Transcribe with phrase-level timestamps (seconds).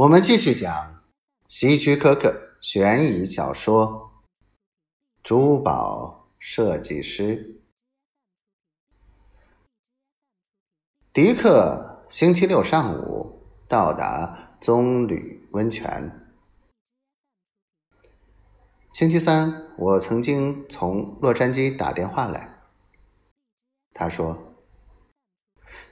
[0.00, 1.04] 我们继续讲
[1.46, 4.10] 希区柯克悬疑小说
[5.22, 7.36] 《珠宝设计师》。
[11.12, 16.34] 迪克星期六上午到达棕榈温泉。
[18.94, 22.62] 星期三，我曾经从洛杉矶打电话来。
[23.92, 24.56] 他说：“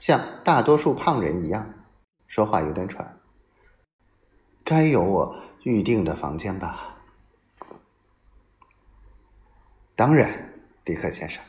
[0.00, 1.84] 像大多数胖人一样，
[2.26, 3.16] 说话有点喘。”
[4.68, 6.98] 该有我预定的房间吧？
[9.96, 10.52] 当然，
[10.84, 11.42] 迪克先生。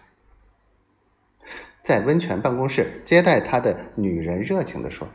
[1.83, 5.05] 在温泉办公室接待他的女人热情的说：“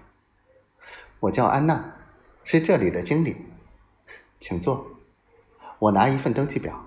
[1.19, 1.97] 我叫安娜，
[2.45, 3.47] 是这里的经理，
[4.39, 4.87] 请坐。
[5.79, 6.85] 我拿一份登记表。”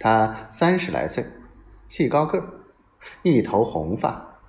[0.00, 1.24] 他三十来岁，
[1.86, 2.64] 细高个，
[3.22, 4.40] 一头红发，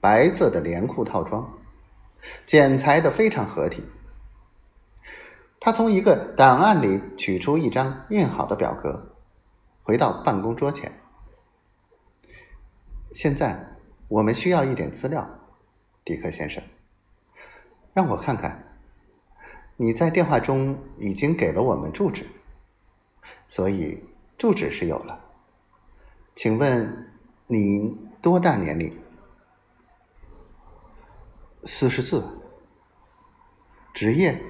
[0.00, 1.58] 白色的连裤套装。
[2.46, 3.84] 剪裁的非常合体。
[5.60, 9.14] 他从一个档案里取出一张印好的表格，
[9.82, 11.00] 回到办公桌前。
[13.12, 13.76] 现在
[14.08, 15.28] 我们需要一点资料，
[16.04, 16.62] 迪克先生。
[17.92, 18.78] 让我看看，
[19.76, 22.26] 你在电话中已经给了我们住址，
[23.46, 24.02] 所以
[24.38, 25.20] 住址是有了。
[26.34, 27.12] 请问
[27.48, 29.01] 您多大年龄？
[31.64, 32.40] 四十四，
[33.94, 34.42] 职业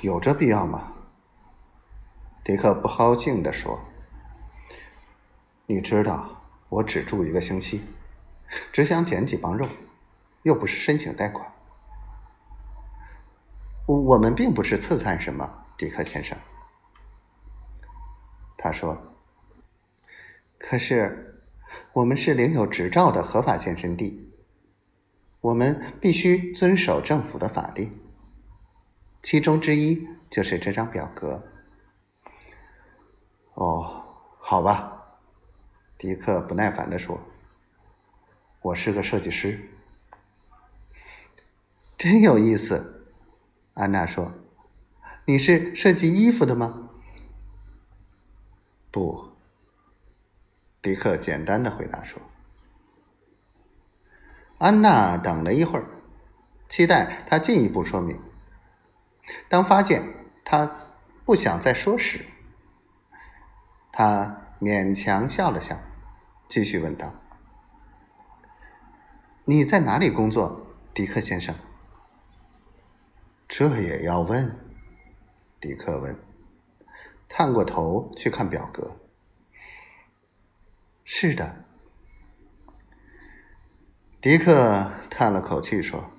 [0.00, 0.94] 有这必要吗？
[2.42, 3.78] 迪克不高兴地说
[5.66, 7.86] ：“你知道，我只住一个星期，
[8.72, 9.68] 只想减几磅肉，
[10.42, 11.52] 又不是申请贷款。
[13.86, 16.36] 我们并不是刺探什么，迪克先生。”
[18.58, 19.14] 他说
[20.58, 21.44] ：“可是，
[21.92, 24.24] 我们是领有执照的合法健身地。”
[25.46, 27.96] 我们必须遵守政府的法令，
[29.22, 31.44] 其中之一就是这张表格。
[33.54, 34.02] 哦，
[34.40, 35.20] 好吧，
[35.96, 37.20] 迪克不耐烦地说
[38.60, 39.70] ：“我是个设计师。”
[41.96, 43.06] 真有意思，
[43.74, 44.32] 安娜说
[45.26, 46.90] ：“你是设计衣服的吗？”
[48.90, 49.28] 不，
[50.82, 52.20] 迪克简单的回答说。
[54.58, 55.84] 安娜等了一会儿，
[56.68, 58.18] 期待他进一步说明。
[59.48, 60.86] 当发现他
[61.24, 62.24] 不想再说时，
[63.92, 65.76] 他勉强笑了笑，
[66.48, 67.12] 继续问道
[69.44, 71.54] ：“你在哪里工作，迪克先生？”
[73.46, 74.58] 这也要问？
[75.60, 76.18] 迪克问，
[77.28, 78.96] 探过头去看表格。
[81.04, 81.65] 是的。
[84.28, 86.10] 迪克叹了口气说：“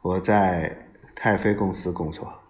[0.00, 2.41] 我在泰菲公司工作。”